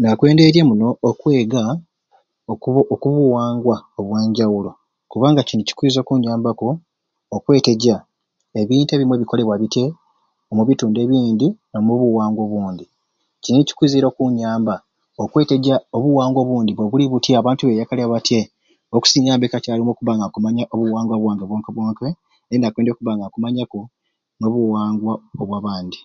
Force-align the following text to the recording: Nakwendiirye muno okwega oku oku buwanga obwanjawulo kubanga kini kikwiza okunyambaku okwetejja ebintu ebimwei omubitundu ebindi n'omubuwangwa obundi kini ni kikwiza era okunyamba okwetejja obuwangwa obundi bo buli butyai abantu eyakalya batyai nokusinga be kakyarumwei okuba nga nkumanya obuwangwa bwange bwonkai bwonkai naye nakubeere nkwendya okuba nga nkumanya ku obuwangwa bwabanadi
Nakwendiirye 0.00 0.62
muno 0.68 0.88
okwega 1.10 1.62
oku 2.52 2.68
oku 2.94 3.06
buwanga 3.16 3.74
obwanjawulo 4.00 4.70
kubanga 5.10 5.40
kini 5.48 5.62
kikwiza 5.68 5.98
okunyambaku 6.00 6.66
okwetejja 7.36 7.96
ebintu 8.60 8.90
ebimwei 8.92 9.86
omubitundu 10.50 10.98
ebindi 11.04 11.48
n'omubuwangwa 11.70 12.42
obundi 12.44 12.84
kini 13.42 13.56
ni 13.62 13.66
kikwiza 13.68 13.94
era 13.96 14.08
okunyamba 14.10 14.74
okwetejja 15.22 15.74
obuwangwa 15.96 16.40
obundi 16.42 16.70
bo 16.72 16.90
buli 16.90 17.04
butyai 17.10 17.38
abantu 17.38 17.62
eyakalya 17.66 18.12
batyai 18.12 18.50
nokusinga 18.88 19.40
be 19.40 19.52
kakyarumwei 19.52 19.94
okuba 19.94 20.12
nga 20.14 20.26
nkumanya 20.28 20.64
obuwangwa 20.72 21.16
bwange 21.22 21.44
bwonkai 21.46 21.74
bwonkai 21.74 22.12
naye 22.46 22.58
nakubeere 22.58 22.72
nkwendya 22.72 22.92
okuba 22.94 23.12
nga 23.14 23.26
nkumanya 23.28 23.64
ku 23.72 23.78
obuwangwa 24.46 25.14
bwabanadi 25.36 26.00